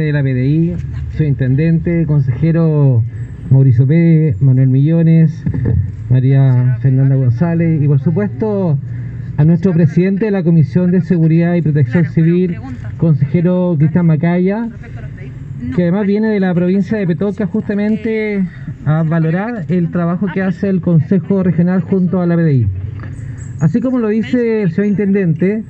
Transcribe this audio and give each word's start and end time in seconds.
de 0.00 0.12
la 0.12 0.22
PDI, 0.22 0.74
soy 1.16 1.26
intendente, 1.26 2.04
consejero 2.06 3.04
Mauricio 3.50 3.86
Pérez, 3.86 4.40
Manuel 4.42 4.68
Millones, 4.68 5.44
María 6.10 6.78
Fernanda 6.80 7.14
González 7.14 7.80
y 7.82 7.86
por 7.86 8.00
supuesto 8.00 8.78
a 9.36 9.44
nuestro 9.44 9.72
presidente 9.72 10.26
de 10.26 10.30
la 10.32 10.42
Comisión 10.42 10.90
de 10.90 11.00
Seguridad 11.00 11.54
y 11.54 11.62
Protección 11.62 12.06
Civil, 12.06 12.56
consejero 12.98 13.76
Cristian 13.78 14.06
Macaya, 14.06 14.68
que 15.76 15.82
además 15.82 16.06
viene 16.06 16.28
de 16.28 16.40
la 16.40 16.52
provincia 16.54 16.98
de 16.98 17.06
Petoca 17.06 17.46
justamente 17.46 18.44
a 18.84 19.02
valorar 19.04 19.64
el 19.68 19.90
trabajo 19.90 20.26
que 20.32 20.42
hace 20.42 20.68
el 20.68 20.80
Consejo 20.80 21.42
Regional 21.42 21.82
junto 21.82 22.20
a 22.20 22.26
la 22.26 22.36
PDI. 22.36 22.66
Así 23.60 23.80
como 23.80 23.98
lo 23.98 24.08
dice 24.08 24.62
el 24.62 24.72
señor 24.72 24.88
Intendente, 24.88 25.62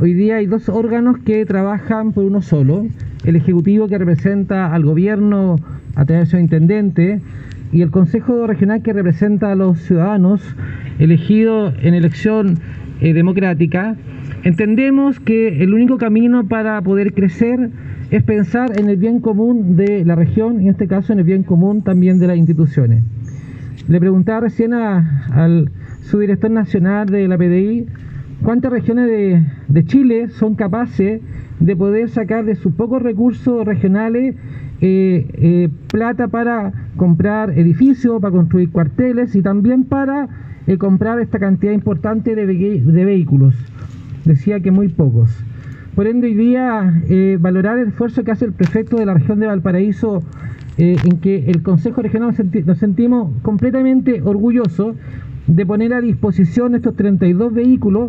hoy 0.00 0.14
día 0.14 0.36
hay 0.36 0.46
dos 0.46 0.68
órganos 0.68 1.18
que 1.18 1.44
trabajan 1.44 2.12
por 2.12 2.24
uno 2.24 2.40
solo, 2.40 2.86
el 3.24 3.36
Ejecutivo 3.36 3.88
que 3.88 3.98
representa 3.98 4.72
al 4.72 4.84
gobierno 4.84 5.56
a 5.94 6.04
través 6.04 6.24
del 6.24 6.26
señor 6.26 6.42
Intendente 6.42 7.20
y 7.72 7.82
el 7.82 7.90
Consejo 7.90 8.46
Regional 8.46 8.82
que 8.82 8.92
representa 8.92 9.52
a 9.52 9.54
los 9.54 9.80
ciudadanos 9.80 10.40
elegidos 10.98 11.74
en 11.82 11.94
elección 11.94 12.58
eh, 13.00 13.12
democrática, 13.12 13.96
entendemos 14.44 15.18
que 15.18 15.62
el 15.62 15.74
único 15.74 15.98
camino 15.98 16.46
para 16.46 16.80
poder 16.82 17.12
crecer 17.14 17.70
es 18.10 18.22
pensar 18.22 18.78
en 18.78 18.88
el 18.88 18.96
bien 18.96 19.20
común 19.20 19.76
de 19.76 20.04
la 20.04 20.14
región 20.14 20.60
y 20.60 20.64
en 20.64 20.70
este 20.70 20.86
caso 20.86 21.12
en 21.12 21.18
el 21.18 21.24
bien 21.24 21.42
común 21.42 21.82
también 21.82 22.18
de 22.18 22.28
las 22.28 22.36
instituciones. 22.36 23.02
Le 23.88 23.98
preguntaba 23.98 24.40
recién 24.40 24.72
al 24.72 25.70
subdirector 26.02 26.50
nacional 26.50 27.06
de 27.06 27.26
la 27.28 27.36
PDI 27.36 27.86
cuántas 28.42 28.70
regiones 28.70 29.08
de, 29.68 29.84
Chile 29.84 30.28
son 30.28 30.54
capaces 30.54 31.20
de 31.60 31.76
poder 31.76 32.08
sacar 32.10 32.44
de 32.44 32.56
sus 32.56 32.74
pocos 32.74 33.02
recursos 33.02 33.64
regionales 33.64 34.34
eh, 34.80 35.26
eh, 35.34 35.68
plata 35.90 36.28
para 36.28 36.72
comprar 36.96 37.58
edificios, 37.58 38.20
para 38.20 38.32
construir 38.32 38.70
cuarteles 38.70 39.34
y 39.34 39.42
también 39.42 39.84
para 39.84 40.28
eh, 40.66 40.76
comprar 40.78 41.20
esta 41.20 41.38
cantidad 41.38 41.72
importante 41.72 42.34
de, 42.34 42.46
de 42.46 43.04
vehículos. 43.04 43.54
Decía 44.24 44.60
que 44.60 44.70
muy 44.70 44.88
pocos. 44.88 45.30
Por 45.94 46.06
ende, 46.08 46.26
hoy 46.26 46.34
día 46.34 47.02
valorar 47.38 47.78
el 47.78 47.88
esfuerzo 47.88 48.24
que 48.24 48.32
hace 48.32 48.46
el 48.46 48.52
prefecto 48.52 48.96
de 48.96 49.06
la 49.06 49.14
región 49.14 49.38
de 49.38 49.46
Valparaíso, 49.46 50.24
en 50.76 51.20
que 51.20 51.44
el 51.46 51.62
Consejo 51.62 52.02
Regional 52.02 52.34
nos, 52.66 52.78
sentimos 52.78 53.30
completamente 53.42 54.20
orgullosos 54.20 54.96
de 55.46 55.64
poner 55.64 55.94
a 55.94 56.00
disposición 56.00 56.74
estos 56.74 56.96
32 56.96 57.54
vehículos 57.54 58.08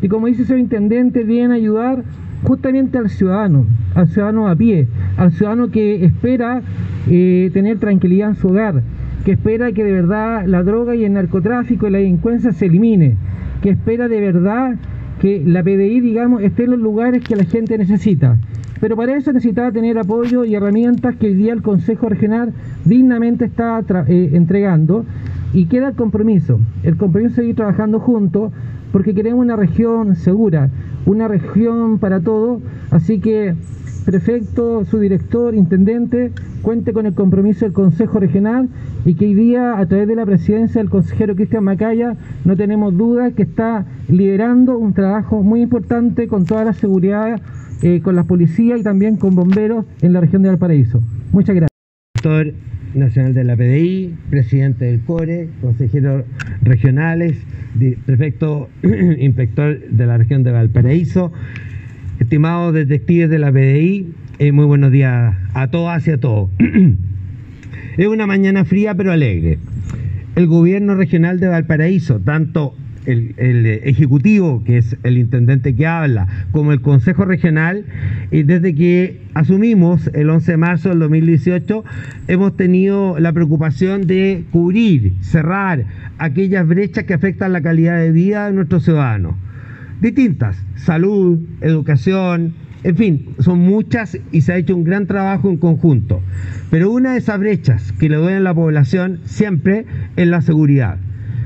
y 0.00 0.08
como 0.08 0.28
dice 0.28 0.46
su 0.46 0.56
intendente, 0.56 1.24
vienen 1.24 1.50
a 1.52 1.54
ayudar 1.54 2.04
justamente 2.42 2.98
al 2.98 3.08
ciudadano, 3.10 3.66
al 3.94 4.08
ciudadano 4.08 4.48
a 4.48 4.56
pie, 4.56 4.88
al 5.16 5.32
ciudadano 5.32 5.70
que 5.70 6.04
espera 6.04 6.62
eh, 7.08 7.50
tener 7.52 7.78
tranquilidad 7.78 8.30
en 8.30 8.36
su 8.36 8.48
hogar, 8.48 8.82
que 9.24 9.32
espera 9.32 9.72
que 9.72 9.84
de 9.84 9.92
verdad 9.92 10.46
la 10.46 10.62
droga 10.62 10.94
y 10.94 11.04
el 11.04 11.12
narcotráfico 11.12 11.88
y 11.88 11.90
la 11.90 11.98
delincuencia 11.98 12.52
se 12.52 12.66
elimine, 12.66 13.16
que 13.62 13.70
espera 13.70 14.08
de 14.08 14.20
verdad 14.20 14.76
que 15.20 15.42
la 15.44 15.62
PDI, 15.62 16.00
digamos, 16.00 16.42
esté 16.42 16.64
en 16.64 16.72
los 16.72 16.80
lugares 16.80 17.22
que 17.24 17.36
la 17.36 17.44
gente 17.44 17.78
necesita. 17.78 18.36
Pero 18.80 18.96
para 18.96 19.16
eso 19.16 19.32
necesitaba 19.32 19.72
tener 19.72 19.98
apoyo 19.98 20.44
y 20.44 20.54
herramientas 20.54 21.16
que 21.16 21.28
hoy 21.28 21.34
día 21.34 21.54
el 21.54 21.62
Consejo 21.62 22.10
Regional 22.10 22.52
dignamente 22.84 23.46
está 23.46 23.82
eh, 24.06 24.30
entregando 24.34 25.06
y 25.54 25.66
queda 25.66 25.88
el 25.88 25.94
compromiso, 25.94 26.60
el 26.82 26.96
compromiso 26.96 27.30
de 27.30 27.36
seguir 27.36 27.56
trabajando 27.56 28.00
juntos 28.00 28.52
porque 28.92 29.14
queremos 29.14 29.40
una 29.40 29.56
región 29.56 30.14
segura, 30.16 30.70
una 31.06 31.28
región 31.28 31.98
para 31.98 32.20
todos, 32.20 32.60
así 32.90 33.20
que 33.20 33.54
prefecto, 34.04 34.84
su 34.84 35.00
director, 35.00 35.54
intendente, 35.54 36.30
cuente 36.62 36.92
con 36.92 37.06
el 37.06 37.14
compromiso 37.14 37.64
del 37.64 37.72
Consejo 37.72 38.20
Regional 38.20 38.68
y 39.04 39.14
que 39.14 39.26
hoy 39.26 39.34
día, 39.34 39.78
a 39.78 39.86
través 39.86 40.06
de 40.06 40.14
la 40.14 40.24
presidencia 40.24 40.80
del 40.80 40.90
consejero 40.90 41.34
Cristian 41.34 41.64
Macaya, 41.64 42.16
no 42.44 42.56
tenemos 42.56 42.96
duda 42.96 43.32
que 43.32 43.42
está 43.42 43.84
liderando 44.08 44.78
un 44.78 44.94
trabajo 44.94 45.42
muy 45.42 45.60
importante 45.60 46.28
con 46.28 46.44
toda 46.44 46.64
la 46.64 46.72
seguridad, 46.72 47.40
eh, 47.82 48.00
con 48.00 48.14
la 48.14 48.24
policía 48.24 48.76
y 48.76 48.82
también 48.84 49.16
con 49.16 49.34
bomberos 49.34 49.84
en 50.02 50.12
la 50.12 50.20
región 50.20 50.42
de 50.42 50.50
Valparaíso. 50.50 51.02
Muchas 51.32 51.56
gracias. 51.56 51.70
Director 52.14 52.54
nacional 52.94 53.34
de 53.34 53.44
la 53.44 53.56
PDI, 53.56 54.14
presidente 54.30 54.86
del 54.86 55.00
CORE, 55.00 55.48
consejeros 55.60 56.24
regionales, 56.62 57.36
prefecto 58.04 58.68
inspector 59.18 59.78
de 59.78 60.06
la 60.06 60.18
región 60.18 60.42
de 60.42 60.52
Valparaíso, 60.52 61.32
Estimados 62.18 62.72
detectives 62.72 63.28
de 63.28 63.38
la 63.38 63.52
PDI, 63.52 64.14
eh, 64.38 64.52
muy 64.52 64.64
buenos 64.64 64.90
días 64.90 65.34
a 65.52 65.68
todas 65.68 66.06
y 66.08 66.12
a 66.12 66.18
todos. 66.18 66.50
es 67.96 68.06
una 68.06 68.26
mañana 68.26 68.64
fría 68.64 68.94
pero 68.94 69.12
alegre. 69.12 69.58
El 70.34 70.46
gobierno 70.46 70.94
regional 70.94 71.40
de 71.40 71.48
Valparaíso, 71.48 72.18
tanto 72.20 72.74
el, 73.06 73.34
ejecutivo, 73.84 74.62
que 74.64 74.78
es 74.78 74.96
el 75.02 75.18
intendente 75.18 75.74
que 75.74 75.86
habla, 75.86 76.28
como 76.52 76.72
el 76.72 76.80
consejo 76.80 77.24
regional, 77.24 77.84
y 78.30 78.42
desde 78.42 78.74
que 78.74 79.22
asumimos 79.34 80.10
el 80.14 80.30
11 80.30 80.52
de 80.52 80.56
marzo 80.56 80.88
del 80.90 80.98
2018, 81.00 81.84
hemos 82.28 82.56
tenido 82.56 83.18
la 83.18 83.32
preocupación 83.32 84.06
de 84.06 84.44
cubrir, 84.50 85.14
cerrar 85.20 85.84
aquellas 86.18 86.66
brechas 86.66 87.04
que 87.04 87.14
afectan 87.14 87.52
la 87.52 87.60
calidad 87.60 87.98
de 87.98 88.12
vida 88.12 88.46
de 88.46 88.52
nuestros 88.52 88.84
ciudadanos 88.84 89.34
distintas, 90.00 90.56
salud, 90.76 91.38
educación, 91.60 92.54
en 92.84 92.96
fin, 92.96 93.34
son 93.38 93.58
muchas 93.60 94.18
y 94.30 94.42
se 94.42 94.52
ha 94.52 94.56
hecho 94.56 94.76
un 94.76 94.84
gran 94.84 95.06
trabajo 95.06 95.50
en 95.50 95.56
conjunto. 95.56 96.20
Pero 96.70 96.90
una 96.90 97.12
de 97.12 97.18
esas 97.18 97.38
brechas 97.38 97.92
que 97.92 98.08
le 98.08 98.16
duelen 98.16 98.38
a 98.38 98.50
la 98.50 98.54
población 98.54 99.20
siempre 99.24 99.86
es 100.16 100.28
la 100.28 100.40
seguridad. 100.40 100.98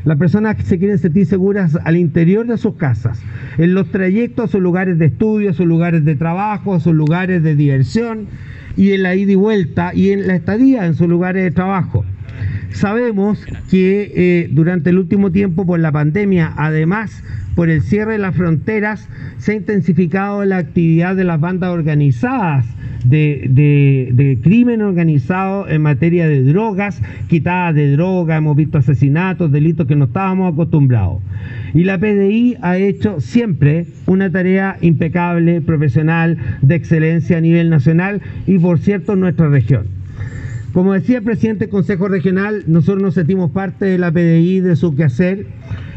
Las 0.05 0.19
personas 0.19 0.57
se 0.65 0.79
quieren 0.79 0.99
sentir 0.99 1.27
seguras 1.27 1.79
al 1.85 1.97
interior 1.97 2.47
de 2.47 2.57
sus 2.57 2.75
casas, 2.77 3.23
en 3.59 3.75
los 3.75 3.91
trayectos 3.91 4.47
a 4.47 4.53
sus 4.53 4.61
lugares 4.61 4.99
de 4.99 5.07
estudio, 5.07 5.51
a 5.51 5.55
sus 5.55 5.67
lugares 5.67 6.05
de 6.05 6.17
trabajo, 6.17 6.75
a 6.75 6.81
sus 6.81 6.95
lugares 6.95 7.43
de 7.43 7.55
diversión 7.55 8.27
y 8.77 8.93
en 8.93 9.03
la 9.03 9.15
ida 9.15 9.33
y 9.33 9.35
vuelta 9.35 9.93
y 9.95 10.11
en 10.11 10.27
la 10.27 10.37
estadía 10.37 10.87
en 10.87 10.95
sus 10.95 11.09
lugares 11.09 11.45
de 11.45 11.51
trabajo. 11.51 12.05
Sabemos 12.71 13.45
que 13.69 14.13
eh, 14.15 14.49
durante 14.53 14.91
el 14.91 14.99
último 14.99 15.33
tiempo 15.33 15.67
por 15.67 15.81
la 15.81 15.93
pandemia, 15.93 16.55
además 16.57 17.23
por 17.55 17.69
el 17.69 17.83
cierre 17.83 18.13
de 18.13 18.19
las 18.19 18.35
fronteras, 18.37 19.09
se 19.39 19.53
ha 19.53 19.55
intensificado 19.57 20.45
la 20.45 20.59
actividad 20.59 21.17
de 21.17 21.25
las 21.25 21.41
bandas 21.41 21.71
organizadas 21.71 22.65
de, 23.05 24.39
crimen 24.43 24.83
organizado 24.83 25.69
en 25.69 25.83
materia 25.83 26.29
de 26.29 26.43
drogas, 26.43 27.01
quitadas 27.29 27.75
de 27.75 27.93
droga, 27.93 28.37
hemos 28.37 28.57
visto 28.57 28.79
asesinatos, 28.79 29.51
delitos 29.53 29.87
que 29.87 29.97
no 29.97 30.07
estábamos 30.07 30.53
acostumbrados. 30.53 31.23
Y 31.75 31.85
la 31.85 31.99
PDI 31.99 32.57
ha 32.63 32.77
hecho 32.79 33.21
siempre 33.21 33.87
una 34.07 34.31
tarea 34.31 34.77
impecable, 34.81 35.61
profesional, 35.61 36.39
de 36.63 36.75
excelencia 36.75 37.39
a 37.39 37.41
nivel 37.41 37.71
nacional 37.71 38.21
y 38.47 38.59
por 38.59 38.79
cierto 38.79 39.15
en 39.15 39.21
nuestra 39.21 39.49
región. 39.49 39.87
Como 40.73 40.93
decía 40.93 41.19
el 41.19 41.25
presidente 41.25 41.65
del 41.65 41.71
Consejo 41.71 42.07
Regional, 42.09 42.63
nosotros 42.69 43.03
nos 43.03 43.15
sentimos 43.15 43.51
parte 43.51 43.87
de 43.87 43.99
la 43.99 44.13
PDI, 44.13 44.61
de 44.61 44.77
su 44.77 44.95
quehacer, 44.95 45.47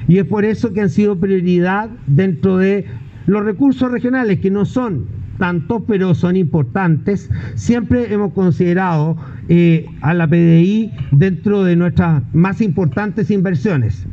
y 0.07 0.17
es 0.17 0.25
por 0.25 0.45
eso 0.45 0.73
que 0.73 0.81
han 0.81 0.89
sido 0.89 1.19
prioridad 1.19 1.89
dentro 2.07 2.57
de 2.57 2.85
los 3.27 3.45
recursos 3.45 3.91
regionales, 3.91 4.39
que 4.39 4.49
no 4.49 4.65
son 4.65 5.05
tantos, 5.37 5.83
pero 5.87 6.15
son 6.15 6.35
importantes. 6.35 7.29
Siempre 7.55 8.13
hemos 8.13 8.33
considerado 8.33 9.17
eh, 9.49 9.85
a 10.01 10.13
la 10.13 10.27
PDI 10.27 10.91
dentro 11.11 11.63
de 11.63 11.75
nuestras 11.75 12.23
más 12.33 12.61
importantes 12.61 13.31
inversiones. 13.31 14.05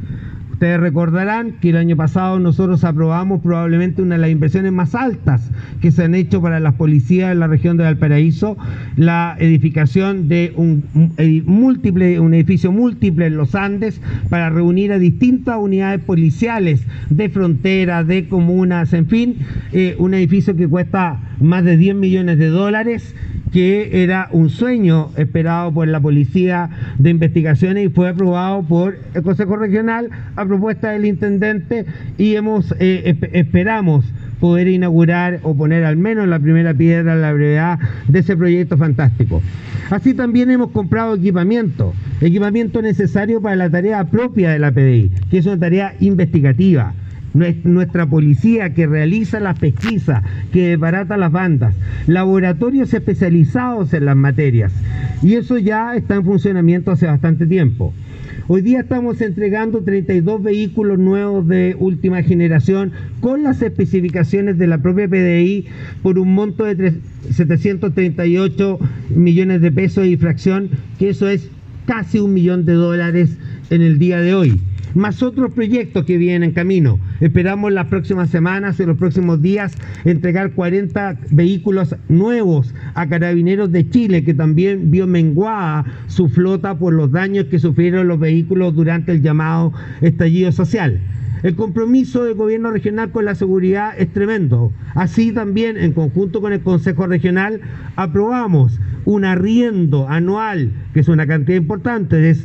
Ustedes 0.61 0.79
recordarán 0.79 1.53
que 1.53 1.71
el 1.71 1.79
año 1.79 1.97
pasado 1.97 2.39
nosotros 2.39 2.85
aprobamos 2.85 3.41
probablemente 3.41 4.03
una 4.03 4.17
de 4.17 4.21
las 4.21 4.31
inversiones 4.31 4.73
más 4.73 4.95
altas 4.95 5.51
que 5.81 5.91
se 5.91 6.05
han 6.05 6.15
hecho 6.15 6.43
para 6.43 6.61
las 6.61 6.75
policías 6.75 7.33
en 7.33 7.41
la 7.41 7.47
región 7.47 7.79
de 7.79 7.85
Valparaíso, 7.85 8.59
la 8.95 9.37
edificación 9.39 10.29
de 10.29 10.53
un, 10.57 10.85
múltiple, 11.47 12.21
un 12.21 12.35
edificio 12.35 12.73
múltiple 12.73 13.25
en 13.25 13.39
los 13.39 13.55
Andes 13.55 14.03
para 14.29 14.51
reunir 14.51 14.93
a 14.93 14.99
distintas 14.99 15.57
unidades 15.59 16.05
policiales 16.05 16.83
de 17.09 17.31
frontera, 17.31 18.05
de 18.05 18.29
comunas, 18.29 18.93
en 18.93 19.07
fin, 19.07 19.37
eh, 19.73 19.97
un 19.99 20.13
edificio 20.13 20.55
que 20.57 20.69
cuesta 20.69 21.21
más 21.41 21.65
de 21.65 21.79
10 21.79 21.95
millones 21.95 22.37
de 22.37 22.49
dólares 22.49 23.15
que 23.53 24.03
era 24.05 24.29
un 24.31 24.49
sueño 24.49 25.11
esperado 25.17 25.73
por 25.73 25.89
la 25.89 26.01
Policía 26.01 26.71
de 26.99 27.11
Investigaciones 27.11 27.87
y 27.87 27.89
fue 27.89 28.09
aprobado 28.09 28.63
por 28.63 28.99
el 29.15 29.23
Consejo 29.23 29.57
Regional 29.57 30.11
propuesta 30.51 30.91
del 30.91 31.07
Intendente 31.07 31.87
y 32.19 32.35
hemos 32.35 32.75
eh, 32.81 33.17
esperamos 33.33 34.05
poder 34.41 34.69
inaugurar 34.69 35.41
o 35.43 35.55
poner 35.57 35.85
al 35.85 35.97
menos 35.97 36.27
la 36.27 36.41
primera 36.41 36.75
piedra 36.75 37.13
a 37.13 37.17
la 37.17 37.33
brevedad 37.33 37.79
de 38.09 38.19
ese 38.19 38.37
proyecto 38.37 38.77
fantástico. 38.77 39.43
Así 39.91 40.15
también 40.15 40.51
hemos 40.51 40.71
comprado 40.71 41.15
equipamiento, 41.15 41.95
equipamiento 42.21 42.83
necesario 42.83 43.41
para 43.41 43.57
la 43.57 43.71
tarea 43.71 44.05
propia 44.05 44.51
de 44.51 44.59
la 44.59 44.73
PDI, 44.73 45.11
que 45.31 45.39
es 45.39 45.47
una 45.47 45.59
tarea 45.59 45.95
investigativa 46.01 46.95
nuestra 47.33 48.07
policía 48.07 48.75
que 48.75 48.87
realiza 48.87 49.41
las 49.41 49.59
pesquisas, 49.59 50.25
que 50.53 50.71
desbarata 50.71 51.17
las 51.17 51.31
bandas, 51.31 51.75
laboratorios 52.07 52.93
especializados 52.93 53.95
en 53.95 54.07
las 54.07 54.17
materias. 54.17 54.73
Y 55.23 55.35
eso 55.35 55.59
ya 55.59 55.95
está 55.95 56.17
en 56.17 56.25
funcionamiento 56.25 56.91
hace 56.91 57.07
bastante 57.07 57.47
tiempo. 57.47 57.95
Hoy 58.53 58.63
día 58.63 58.81
estamos 58.81 59.21
entregando 59.21 59.85
32 59.85 60.43
vehículos 60.43 60.99
nuevos 60.99 61.47
de 61.47 61.77
última 61.79 62.21
generación 62.25 62.91
con 63.21 63.45
las 63.45 63.63
especificaciones 63.63 64.59
de 64.59 64.67
la 64.67 64.79
propia 64.79 65.07
PDI 65.07 65.67
por 66.03 66.19
un 66.19 66.35
monto 66.35 66.65
de 66.65 66.95
738 67.31 68.79
millones 69.15 69.61
de 69.61 69.71
pesos 69.71 70.03
de 70.03 70.11
infracción, 70.11 70.69
que 70.99 71.11
eso 71.11 71.29
es 71.29 71.49
casi 71.87 72.19
un 72.19 72.35
millón 72.35 72.65
de 72.65 72.73
dólares 72.73 73.39
en 73.71 73.83
el 73.83 74.01
día 74.01 74.21
de 74.21 74.35
hoy 74.35 74.61
más 74.95 75.23
otros 75.23 75.53
proyectos 75.53 76.05
que 76.05 76.17
vienen 76.17 76.45
en 76.45 76.53
camino. 76.53 76.99
Esperamos 77.21 77.73
las 77.73 77.87
próximas 77.87 78.31
semanas, 78.31 78.81
en 78.81 78.89
los 78.89 78.97
próximos 78.97 79.43
días, 79.43 79.77
entregar 80.05 80.53
40 80.53 81.19
vehículos 81.31 81.95
nuevos 82.09 82.75
a 82.95 83.09
Carabineros 83.09 83.73
de 83.73 83.89
Chile, 83.89 84.25
que 84.25 84.35
también 84.35 84.91
vio 84.91 85.07
menguada 85.07 85.85
su 86.07 86.29
flota 86.29 86.79
por 86.79 86.93
los 86.93 87.13
daños 87.13 87.47
que 87.47 87.59
sufrieron 87.59 88.09
los 88.09 88.19
vehículos 88.19 88.75
durante 88.75 89.13
el 89.13 89.23
llamado 89.23 89.73
estallido 90.01 90.53
social. 90.53 91.01
El 91.43 91.55
compromiso 91.55 92.25
del 92.25 92.35
gobierno 92.35 92.71
regional 92.71 93.13
con 93.13 93.25
la 93.25 93.35
seguridad 93.35 93.95
es 93.99 94.13
tremendo. 94.13 94.73
Así 94.95 95.33
también, 95.33 95.79
en 95.79 95.93
conjunto 95.93 96.43
con 96.43 96.53
el 96.53 96.61
Consejo 96.61 97.07
Regional, 97.07 97.63
aprobamos 97.97 98.79
un 99.07 99.25
arriendo 99.25 100.07
anual, 100.09 100.71
que 100.93 101.01
es 101.01 101.09
una 101.09 101.27
cantidad 101.27 101.57
importante, 101.57 102.17
de 102.17 102.37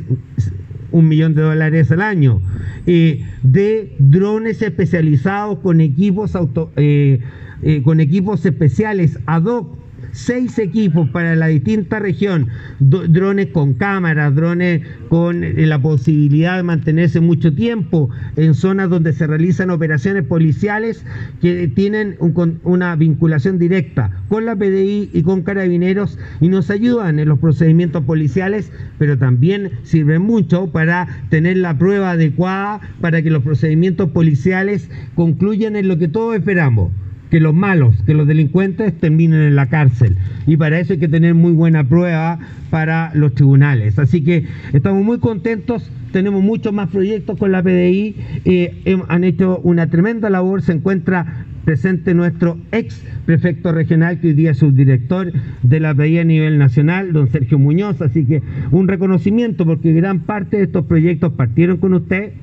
un 0.96 1.08
millón 1.08 1.34
de 1.34 1.42
dólares 1.42 1.90
al 1.92 2.00
año, 2.00 2.40
eh, 2.86 3.22
de 3.42 3.94
drones 3.98 4.62
especializados 4.62 5.58
con 5.58 5.82
equipos, 5.82 6.34
auto, 6.34 6.70
eh, 6.76 7.20
eh, 7.62 7.82
con 7.82 8.00
equipos 8.00 8.46
especiales 8.46 9.18
ad 9.26 9.44
hoc 9.44 9.76
seis 10.16 10.58
equipos 10.58 11.08
para 11.10 11.36
la 11.36 11.48
distinta 11.48 11.98
región, 11.98 12.48
drones 12.80 13.48
con 13.48 13.74
cámaras, 13.74 14.34
drones 14.34 14.82
con 15.08 15.44
eh, 15.44 15.66
la 15.66 15.80
posibilidad 15.80 16.56
de 16.56 16.62
mantenerse 16.62 17.20
mucho 17.20 17.54
tiempo 17.54 18.08
en 18.36 18.54
zonas 18.54 18.88
donde 18.88 19.12
se 19.12 19.26
realizan 19.26 19.70
operaciones 19.70 20.24
policiales 20.24 21.04
que 21.42 21.68
tienen 21.68 22.16
una 22.64 22.96
vinculación 22.96 23.58
directa 23.58 24.10
con 24.28 24.46
la 24.46 24.56
PDI 24.56 25.10
y 25.12 25.22
con 25.22 25.42
carabineros 25.42 26.18
y 26.40 26.48
nos 26.48 26.70
ayudan 26.70 27.18
en 27.18 27.28
los 27.28 27.38
procedimientos 27.38 28.02
policiales, 28.04 28.72
pero 28.98 29.18
también 29.18 29.70
sirven 29.82 30.22
mucho 30.22 30.68
para 30.68 31.06
tener 31.28 31.58
la 31.58 31.76
prueba 31.76 32.12
adecuada 32.12 32.80
para 33.00 33.20
que 33.20 33.30
los 33.30 33.42
procedimientos 33.42 34.10
policiales 34.10 34.88
concluyan 35.14 35.76
en 35.76 35.88
lo 35.88 35.98
que 35.98 36.08
todos 36.08 36.36
esperamos 36.36 36.90
que 37.30 37.40
los 37.40 37.54
malos, 37.54 38.02
que 38.04 38.14
los 38.14 38.26
delincuentes 38.26 38.94
terminen 38.98 39.42
en 39.42 39.56
la 39.56 39.68
cárcel. 39.68 40.16
Y 40.46 40.56
para 40.56 40.78
eso 40.78 40.92
hay 40.92 40.98
que 40.98 41.08
tener 41.08 41.34
muy 41.34 41.52
buena 41.52 41.84
prueba 41.84 42.38
para 42.70 43.12
los 43.14 43.34
tribunales. 43.34 43.98
Así 43.98 44.22
que 44.22 44.46
estamos 44.72 45.04
muy 45.04 45.18
contentos, 45.18 45.90
tenemos 46.12 46.42
muchos 46.42 46.72
más 46.72 46.88
proyectos 46.88 47.38
con 47.38 47.52
la 47.52 47.62
PDI, 47.62 48.16
eh, 48.44 49.02
han 49.08 49.24
hecho 49.24 49.60
una 49.64 49.88
tremenda 49.88 50.30
labor, 50.30 50.62
se 50.62 50.72
encuentra 50.72 51.46
presente 51.64 52.14
nuestro 52.14 52.58
ex 52.70 53.04
prefecto 53.26 53.72
regional, 53.72 54.20
que 54.20 54.28
hoy 54.28 54.34
día 54.34 54.52
es 54.52 54.58
subdirector 54.58 55.32
de 55.62 55.80
la 55.80 55.94
PDI 55.94 56.18
a 56.18 56.24
nivel 56.24 56.58
nacional, 56.58 57.12
don 57.12 57.28
Sergio 57.28 57.58
Muñoz, 57.58 58.00
así 58.00 58.24
que 58.24 58.40
un 58.70 58.86
reconocimiento 58.86 59.66
porque 59.66 59.92
gran 59.92 60.20
parte 60.20 60.58
de 60.58 60.62
estos 60.62 60.86
proyectos 60.86 61.32
partieron 61.32 61.78
con 61.78 61.94
usted 61.94 62.34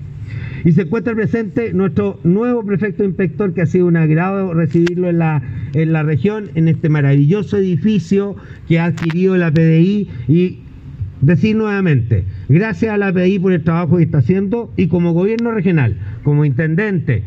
y 0.66 0.72
se 0.72 0.84
encuentra 0.84 1.14
presente 1.14 1.74
nuestro 1.74 2.20
nuevo 2.24 2.64
prefecto 2.66 3.04
inspector, 3.04 3.54
que 3.54 3.62
ha 3.62 3.66
sido 3.66 3.88
un 3.88 3.98
agrado 3.98 4.54
recibirlo 4.54 5.10
en 5.10 5.20
la, 5.20 5.42
en 5.74 5.94
la 5.94 6.04
región, 6.04 6.50
en 6.56 6.68
este 6.68 6.90
maravilloso 6.90 7.58
edificio 7.58 8.36
que 8.68 8.80
ha 8.80 8.86
adquirido 8.86 9.36
la 9.38 9.52
PDI 9.52 10.10
y 10.28 10.60
decir 11.22 11.56
nuevamente, 11.56 12.26
gracias 12.50 12.94
a 12.94 12.98
la 12.98 13.12
PDI 13.12 13.40
por 13.40 13.54
el 13.54 13.64
trabajo 13.64 13.98
que 13.98 14.04
está 14.04 14.20
haciendo 14.20 14.72
y 14.78 14.88
como 14.88 15.14
gobierno 15.14 15.52
regional, 15.52 15.98
como 16.24 16.46
intendente, 16.46 17.24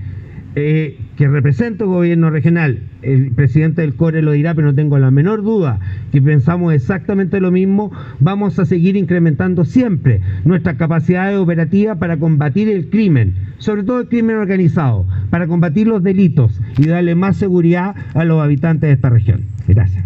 eh, 0.55 0.97
que 1.16 1.28
representa 1.28 1.84
el 1.84 1.90
gobierno 1.90 2.30
regional, 2.30 2.80
el 3.02 3.30
presidente 3.32 3.80
del 3.80 3.94
CORE 3.94 4.22
lo 4.22 4.32
dirá, 4.32 4.54
pero 4.54 4.68
no 4.68 4.74
tengo 4.74 4.98
la 4.98 5.10
menor 5.10 5.42
duda 5.42 5.80
que 6.12 6.20
pensamos 6.20 6.74
exactamente 6.74 7.40
lo 7.40 7.50
mismo, 7.50 7.90
vamos 8.20 8.58
a 8.58 8.66
seguir 8.66 8.96
incrementando 8.96 9.64
siempre 9.64 10.20
nuestra 10.44 10.76
capacidad 10.76 11.38
operativa 11.38 11.94
para 11.96 12.18
combatir 12.18 12.68
el 12.68 12.90
crimen, 12.90 13.34
sobre 13.58 13.82
todo 13.82 14.00
el 14.00 14.08
crimen 14.08 14.36
organizado, 14.36 15.06
para 15.30 15.46
combatir 15.46 15.86
los 15.86 16.02
delitos 16.02 16.60
y 16.76 16.86
darle 16.86 17.14
más 17.14 17.36
seguridad 17.36 17.94
a 18.14 18.24
los 18.24 18.42
habitantes 18.42 18.88
de 18.88 18.94
esta 18.94 19.10
región. 19.10 19.40
Gracias. 19.66 20.04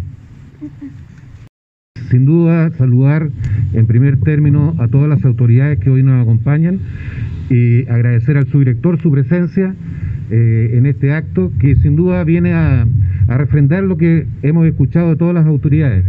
Sin 2.10 2.24
duda, 2.24 2.70
saludar 2.70 3.30
en 3.72 3.86
primer 3.86 4.18
término 4.18 4.74
a 4.78 4.88
todas 4.88 5.08
las 5.08 5.24
autoridades 5.24 5.78
que 5.78 5.90
hoy 5.90 6.02
nos 6.02 6.22
acompañan 6.22 6.80
y 7.48 7.88
agradecer 7.88 8.36
al 8.36 8.46
subdirector 8.46 9.00
su 9.00 9.10
presencia 9.10 9.74
eh, 10.30 10.70
en 10.74 10.86
este 10.86 11.12
acto 11.12 11.52
que 11.58 11.76
sin 11.76 11.96
duda 11.96 12.22
viene 12.24 12.52
a, 12.52 12.86
a 13.28 13.38
refrendar 13.38 13.82
lo 13.82 13.96
que 13.96 14.26
hemos 14.42 14.66
escuchado 14.66 15.10
de 15.10 15.16
todas 15.16 15.34
las 15.34 15.46
autoridades. 15.46 16.04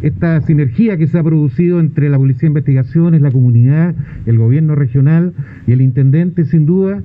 Esta 0.00 0.40
sinergia 0.42 0.96
que 0.96 1.06
se 1.06 1.18
ha 1.18 1.22
producido 1.22 1.80
entre 1.80 2.08
la 2.08 2.18
Policía 2.18 2.42
de 2.42 2.48
Investigaciones, 2.48 3.20
la 3.20 3.32
comunidad, 3.32 3.94
el 4.26 4.38
gobierno 4.38 4.74
regional 4.74 5.32
y 5.66 5.72
el 5.72 5.80
intendente, 5.80 6.44
sin 6.44 6.66
duda, 6.66 7.02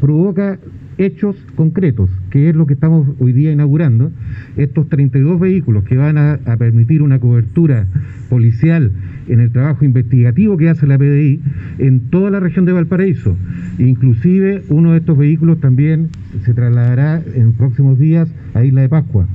provoca 0.00 0.58
hechos 0.98 1.36
concretos, 1.56 2.10
que 2.30 2.48
es 2.48 2.56
lo 2.56 2.66
que 2.66 2.74
estamos 2.74 3.08
hoy 3.18 3.32
día 3.32 3.52
inaugurando. 3.52 4.12
Estos 4.56 4.88
32 4.88 5.40
vehículos 5.40 5.84
que 5.84 5.96
van 5.96 6.18
a, 6.18 6.38
permitir 6.58 7.02
una 7.02 7.18
cobertura 7.18 7.86
policial 8.28 8.92
en 9.28 9.40
el 9.40 9.50
trabajo 9.50 9.84
investigativo 9.84 10.56
que 10.56 10.68
hace 10.68 10.86
la 10.86 10.98
PDI 10.98 11.40
en 11.78 12.00
toda 12.10 12.30
la 12.30 12.40
región 12.40 12.64
de 12.64 12.72
Valparaíso. 12.72 13.36
Inclusive 13.78 14.62
uno 14.68 14.92
de 14.92 14.98
estos 14.98 15.18
vehículos 15.18 15.60
también 15.60 16.08
se 16.44 16.54
trasladará 16.54 17.22
en 17.34 17.52
próximos 17.52 17.98
días 17.98 18.28
a 18.54 18.64
Isla 18.64 18.82
de 18.82 18.88
Pascua. 18.88 19.26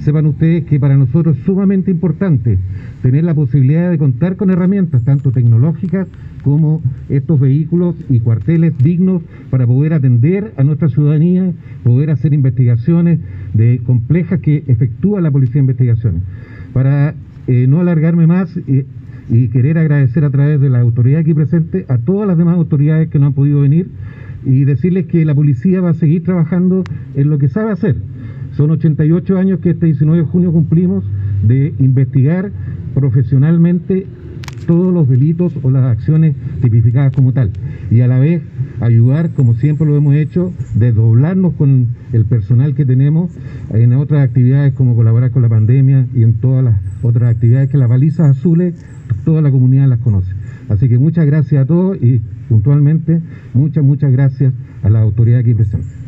Sepan 0.00 0.26
ustedes 0.26 0.64
que 0.64 0.80
para 0.80 0.96
nosotros 0.96 1.36
es 1.36 1.44
sumamente 1.44 1.90
importante 1.90 2.58
tener 3.02 3.24
la 3.24 3.34
posibilidad 3.34 3.90
de 3.90 3.98
contar 3.98 4.36
con 4.36 4.50
herramientas 4.50 5.04
tanto 5.04 5.30
tecnológicas 5.30 6.08
como 6.42 6.82
estos 7.08 7.38
vehículos 7.38 7.96
y 8.08 8.20
cuarteles 8.20 8.76
dignos 8.78 9.22
para 9.50 9.66
poder 9.66 9.92
atender 9.92 10.52
a 10.56 10.64
nuestra 10.64 10.88
ciudadanía, 10.88 11.52
poder 11.84 12.10
hacer 12.10 12.32
investigaciones 12.32 13.20
de 13.52 13.80
complejas 13.84 14.40
que 14.40 14.64
efectúa 14.66 15.20
la 15.20 15.30
Policía 15.30 15.54
de 15.54 15.60
Investigaciones. 15.60 16.22
Para 16.72 17.14
eh, 17.46 17.66
no 17.68 17.80
alargarme 17.80 18.26
más, 18.26 18.56
eh, 18.66 18.86
y 19.30 19.48
querer 19.48 19.78
agradecer 19.78 20.24
a 20.24 20.30
través 20.30 20.60
de 20.60 20.68
la 20.68 20.80
autoridad 20.80 21.20
aquí 21.20 21.34
presente 21.34 21.86
a 21.88 21.98
todas 21.98 22.26
las 22.26 22.36
demás 22.36 22.56
autoridades 22.56 23.08
que 23.08 23.18
no 23.18 23.26
han 23.26 23.32
podido 23.32 23.60
venir 23.60 23.88
y 24.44 24.64
decirles 24.64 25.06
que 25.06 25.24
la 25.24 25.34
policía 25.34 25.80
va 25.80 25.90
a 25.90 25.94
seguir 25.94 26.24
trabajando 26.24 26.82
en 27.14 27.30
lo 27.30 27.38
que 27.38 27.48
sabe 27.48 27.70
hacer. 27.70 27.96
Son 28.60 28.70
88 28.72 29.38
años 29.38 29.60
que 29.60 29.70
este 29.70 29.86
19 29.86 30.20
de 30.20 30.28
junio 30.28 30.52
cumplimos 30.52 31.02
de 31.42 31.72
investigar 31.78 32.52
profesionalmente 32.94 34.06
todos 34.66 34.92
los 34.92 35.08
delitos 35.08 35.54
o 35.62 35.70
las 35.70 35.84
acciones 35.84 36.36
tipificadas 36.60 37.10
como 37.14 37.32
tal 37.32 37.52
y 37.90 38.02
a 38.02 38.06
la 38.06 38.18
vez 38.18 38.42
ayudar, 38.80 39.30
como 39.30 39.54
siempre 39.54 39.86
lo 39.86 39.96
hemos 39.96 40.14
hecho, 40.14 40.52
desdoblarnos 40.74 41.54
con 41.54 41.86
el 42.12 42.26
personal 42.26 42.74
que 42.74 42.84
tenemos 42.84 43.30
en 43.72 43.94
otras 43.94 44.28
actividades 44.28 44.74
como 44.74 44.94
colaborar 44.94 45.30
con 45.30 45.40
la 45.40 45.48
pandemia 45.48 46.06
y 46.14 46.22
en 46.22 46.34
todas 46.34 46.62
las 46.62 46.82
otras 47.00 47.34
actividades 47.34 47.70
que 47.70 47.78
las 47.78 47.88
balizas 47.88 48.36
azules 48.36 48.74
toda 49.24 49.40
la 49.40 49.50
comunidad 49.50 49.88
las 49.88 50.00
conoce. 50.00 50.32
Así 50.68 50.86
que 50.86 50.98
muchas 50.98 51.24
gracias 51.24 51.62
a 51.62 51.66
todos 51.66 51.96
y 51.96 52.20
puntualmente 52.50 53.22
muchas, 53.54 53.82
muchas 53.82 54.12
gracias 54.12 54.52
a 54.82 54.90
la 54.90 55.00
autoridad 55.00 55.38
aquí 55.38 55.54
presente. 55.54 55.99